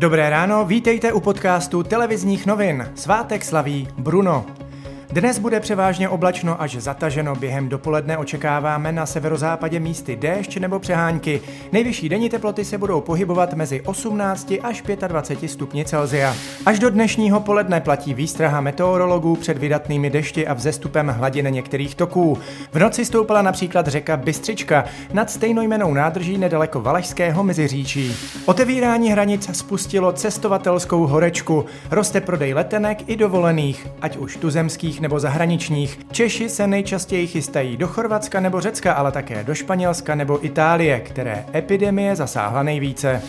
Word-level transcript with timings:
Dobré 0.00 0.30
ráno, 0.30 0.64
vítejte 0.64 1.12
u 1.12 1.20
podcastu 1.20 1.82
televizních 1.82 2.46
novin. 2.46 2.90
Svátek 2.94 3.44
slaví 3.44 3.88
Bruno. 3.98 4.46
Dnes 5.12 5.38
bude 5.38 5.60
převážně 5.60 6.08
oblačno 6.08 6.62
až 6.62 6.76
zataženo. 6.76 7.34
Během 7.34 7.68
dopoledne 7.68 8.18
očekáváme 8.18 8.92
na 8.92 9.06
severozápadě 9.06 9.80
místy 9.80 10.16
déšť 10.16 10.56
nebo 10.56 10.78
přehánky. 10.78 11.40
Nejvyšší 11.72 12.08
denní 12.08 12.28
teploty 12.28 12.64
se 12.64 12.78
budou 12.78 13.00
pohybovat 13.00 13.54
mezi 13.54 13.80
18 13.80 14.52
až 14.62 14.82
25 15.08 15.48
stupni 15.48 15.84
Celzia. 15.84 16.34
Až 16.66 16.78
do 16.78 16.90
dnešního 16.90 17.40
poledne 17.40 17.80
platí 17.80 18.14
výstraha 18.14 18.60
meteorologů 18.60 19.36
před 19.36 19.58
vydatnými 19.58 20.10
dešti 20.10 20.46
a 20.46 20.54
vzestupem 20.54 21.08
hladiny 21.08 21.52
některých 21.52 21.94
toků. 21.94 22.38
V 22.72 22.78
noci 22.78 23.04
stoupala 23.04 23.42
například 23.42 23.86
řeka 23.86 24.16
Bystřička 24.16 24.84
nad 25.12 25.30
stejnojmenou 25.30 25.94
nádrží 25.94 26.38
nedaleko 26.38 26.80
Valašského 26.80 27.44
meziříčí. 27.44 28.16
Otevírání 28.46 29.12
hranic 29.12 29.56
spustilo 29.56 30.12
cestovatelskou 30.12 31.06
horečku. 31.06 31.64
Roste 31.90 32.20
prodej 32.20 32.54
letenek 32.54 32.98
i 33.06 33.16
dovolených, 33.16 33.86
ať 34.02 34.16
už 34.16 34.36
tuzemských 34.36 34.99
nebo 35.00 35.20
zahraničních. 35.20 36.00
Češi 36.12 36.48
se 36.48 36.66
nejčastěji 36.66 37.26
chystají 37.26 37.76
do 37.76 37.88
Chorvatska 37.88 38.40
nebo 38.40 38.60
Řecka, 38.60 38.92
ale 38.92 39.12
také 39.12 39.44
do 39.44 39.54
Španělska 39.54 40.14
nebo 40.14 40.46
Itálie, 40.46 41.00
které 41.00 41.44
epidemie 41.54 42.16
zasáhla 42.16 42.62
nejvíce. 42.62 43.22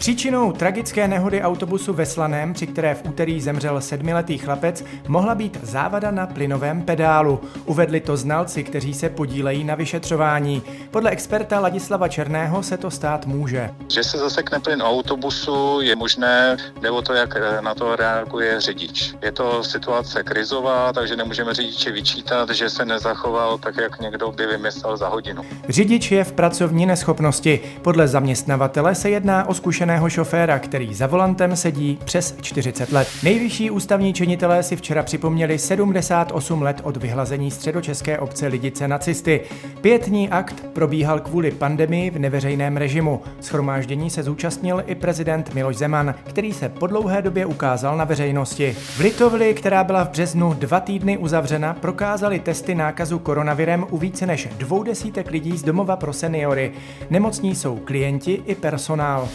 Příčinou 0.00 0.52
tragické 0.52 1.08
nehody 1.08 1.42
autobusu 1.42 1.92
ve 1.92 2.06
Slaném, 2.06 2.54
při 2.54 2.66
které 2.66 2.94
v 2.94 3.02
úterý 3.08 3.40
zemřel 3.40 3.80
sedmiletý 3.80 4.38
chlapec, 4.38 4.84
mohla 5.08 5.34
být 5.34 5.58
závada 5.62 6.10
na 6.10 6.26
plynovém 6.26 6.82
pedálu. 6.82 7.40
Uvedli 7.64 8.00
to 8.00 8.16
znalci, 8.16 8.64
kteří 8.64 8.94
se 8.94 9.08
podílejí 9.08 9.64
na 9.64 9.74
vyšetřování. 9.74 10.62
Podle 10.90 11.10
experta 11.10 11.60
Ladislava 11.60 12.08
Černého 12.08 12.62
se 12.62 12.76
to 12.76 12.90
stát 12.90 13.26
může. 13.26 13.70
Že 13.88 14.04
se 14.04 14.18
zasekne 14.18 14.60
plyn 14.60 14.82
autobusu 14.82 15.80
je 15.80 15.96
možné, 15.96 16.56
nebo 16.82 17.02
to, 17.02 17.12
jak 17.12 17.34
na 17.60 17.74
to 17.74 17.96
reaguje 17.96 18.60
řidič. 18.60 19.14
Je 19.22 19.32
to 19.32 19.64
situace 19.64 20.22
krizová, 20.22 20.92
takže 20.92 21.16
nemůžeme 21.16 21.54
řidiči 21.54 21.92
vyčítat, 21.92 22.50
že 22.50 22.70
se 22.70 22.84
nezachoval 22.84 23.58
tak, 23.58 23.76
jak 23.76 24.00
někdo 24.00 24.32
by 24.32 24.46
vymyslel 24.46 24.96
za 24.96 25.08
hodinu. 25.08 25.42
Řidič 25.68 26.12
je 26.12 26.24
v 26.24 26.32
pracovní 26.32 26.86
neschopnosti. 26.86 27.60
Podle 27.82 28.08
zaměstnavatele 28.08 28.94
se 28.94 29.10
jedná 29.10 29.48
o 29.48 29.54
zkušenost 29.54 29.89
zkušeného 29.90 30.10
šoféra, 30.10 30.58
který 30.58 30.94
za 30.94 31.06
volantem 31.06 31.56
sedí 31.56 31.98
přes 32.04 32.34
40 32.40 32.92
let. 32.92 33.08
Nejvyšší 33.22 33.70
ústavní 33.70 34.14
činitelé 34.14 34.62
si 34.62 34.76
včera 34.76 35.02
připomněli 35.02 35.58
78 35.58 36.62
let 36.62 36.80
od 36.82 36.96
vyhlazení 36.96 37.50
středočeské 37.50 38.18
obce 38.18 38.46
Lidice 38.46 38.88
nacisty. 38.88 39.40
Pětní 39.80 40.28
akt 40.28 40.64
probíhal 40.72 41.20
kvůli 41.20 41.50
pandemii 41.50 42.10
v 42.10 42.18
neveřejném 42.18 42.76
režimu. 42.76 43.22
Schromáždění 43.40 44.10
se 44.10 44.22
zúčastnil 44.22 44.82
i 44.86 44.94
prezident 44.94 45.54
Miloš 45.54 45.76
Zeman, 45.76 46.14
který 46.24 46.52
se 46.52 46.68
po 46.68 46.86
dlouhé 46.86 47.22
době 47.22 47.46
ukázal 47.46 47.96
na 47.96 48.04
veřejnosti. 48.04 48.72
V 48.72 49.00
Litovli, 49.00 49.54
která 49.54 49.84
byla 49.84 50.04
v 50.04 50.10
březnu 50.10 50.54
dva 50.54 50.80
týdny 50.80 51.18
uzavřena, 51.18 51.74
prokázali 51.74 52.38
testy 52.38 52.74
nákazu 52.74 53.18
koronavirem 53.18 53.86
u 53.90 53.98
více 53.98 54.26
než 54.26 54.48
dvou 54.58 54.82
desítek 54.82 55.30
lidí 55.30 55.58
z 55.58 55.62
domova 55.62 55.96
pro 55.96 56.12
seniory. 56.12 56.72
Nemocní 57.10 57.54
jsou 57.54 57.76
klienti 57.76 58.42
i 58.46 58.54
personál. 58.54 59.28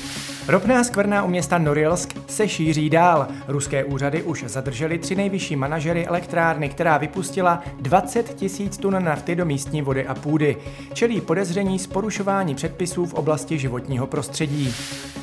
Ropná 0.48 0.84
skvrna 0.84 1.24
u 1.24 1.28
města 1.28 1.58
Norilsk 1.58 2.14
se 2.28 2.48
šíří 2.48 2.90
dál. 2.90 3.28
Ruské 3.48 3.84
úřady 3.84 4.24
už 4.24 4.44
zadrželi 4.48 4.98
tři 4.98 5.16
nejvyšší 5.16 5.56
manažery 5.56 6.08
elektrárny, 6.08 6.70
která 6.70 6.98
vypustila 6.98 7.64
20 7.82 8.34
tisíc 8.34 8.78
tun 8.78 9.04
nafty 9.04 9.36
do 9.36 9.46
místní 9.46 9.82
vody 9.82 10.08
a 10.08 10.16
půdy. 10.16 10.58
Čelí 10.94 11.22
podezření 11.22 11.80
z 11.80 11.88
porušování 11.88 12.56
předpisů 12.56 13.06
v 13.06 13.14
oblasti 13.14 13.60
životního 13.60 14.08
prostředí. 14.08 14.74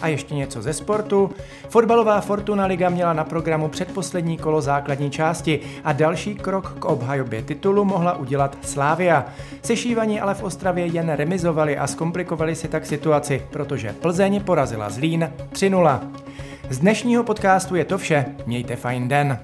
A 0.00 0.08
ještě 0.08 0.34
něco 0.34 0.62
ze 0.62 0.72
sportu. 0.72 1.30
Fotbalová 1.68 2.20
Fortuna 2.20 2.66
Liga 2.66 2.88
měla 2.88 3.12
na 3.12 3.24
programu 3.24 3.68
předposlední 3.68 4.38
kolo 4.38 4.60
základní 4.60 5.10
části 5.10 5.60
a 5.84 5.92
další 5.92 6.34
krok 6.34 6.76
k 6.78 6.84
obhajobě 6.84 7.42
titulu 7.42 7.84
mohla 7.84 8.16
udělat 8.16 8.58
Slávia. 8.62 9.26
Sešívaní 9.62 10.20
ale 10.20 10.34
v 10.34 10.42
Ostravě 10.42 10.86
jen 10.86 11.08
remizovali 11.08 11.78
a 11.78 11.86
zkomplikovali 11.86 12.54
si 12.54 12.68
tak 12.68 12.86
situaci, 12.86 13.42
protože 13.50 13.94
Plzeň 14.00 14.40
porazila 14.40 14.90
Zlín 15.12 15.32
3-0. 15.52 16.00
Z 16.70 16.78
dnešního 16.78 17.24
podcastu 17.24 17.76
je 17.76 17.84
to 17.84 17.98
vše. 17.98 18.24
Mějte 18.46 18.76
fajn 18.76 19.08
den. 19.08 19.38